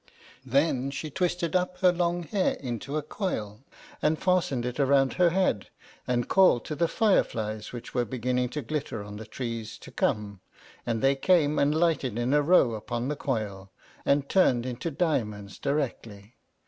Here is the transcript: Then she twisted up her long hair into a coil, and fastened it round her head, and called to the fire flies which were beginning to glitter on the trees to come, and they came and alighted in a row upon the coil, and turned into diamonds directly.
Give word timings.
Then 0.43 0.89
she 0.89 1.11
twisted 1.11 1.55
up 1.55 1.77
her 1.81 1.91
long 1.91 2.23
hair 2.23 2.53
into 2.53 2.97
a 2.97 3.03
coil, 3.03 3.63
and 4.01 4.17
fastened 4.17 4.65
it 4.65 4.79
round 4.79 5.13
her 5.13 5.29
head, 5.29 5.67
and 6.07 6.27
called 6.27 6.65
to 6.65 6.75
the 6.75 6.87
fire 6.87 7.23
flies 7.23 7.71
which 7.71 7.93
were 7.93 8.03
beginning 8.03 8.49
to 8.49 8.63
glitter 8.63 9.03
on 9.03 9.17
the 9.17 9.27
trees 9.27 9.77
to 9.77 9.91
come, 9.91 10.41
and 10.87 11.03
they 11.03 11.15
came 11.15 11.59
and 11.59 11.75
alighted 11.75 12.17
in 12.17 12.33
a 12.33 12.41
row 12.41 12.73
upon 12.73 13.09
the 13.09 13.15
coil, 13.15 13.71
and 14.03 14.27
turned 14.27 14.65
into 14.65 14.89
diamonds 14.89 15.59
directly. 15.59 16.33